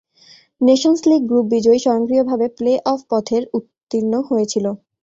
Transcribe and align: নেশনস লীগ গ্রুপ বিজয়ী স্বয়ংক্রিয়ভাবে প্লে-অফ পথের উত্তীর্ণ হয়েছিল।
নেশনস 0.61 1.01
লীগ 1.09 1.21
গ্রুপ 1.29 1.45
বিজয়ী 1.53 1.79
স্বয়ংক্রিয়ভাবে 1.83 2.45
প্লে-অফ 2.57 2.99
পথের 3.11 3.43
উত্তীর্ণ 3.57 4.13
হয়েছিল। 4.29 4.65